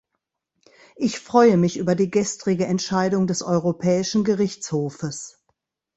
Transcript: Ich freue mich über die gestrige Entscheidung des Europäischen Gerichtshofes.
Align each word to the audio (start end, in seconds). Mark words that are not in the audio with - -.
Ich 0.95 1.19
freue 1.19 1.57
mich 1.57 1.77
über 1.77 1.93
die 1.93 2.09
gestrige 2.09 2.65
Entscheidung 2.65 3.27
des 3.27 3.43
Europäischen 3.43 4.23
Gerichtshofes. 4.23 5.37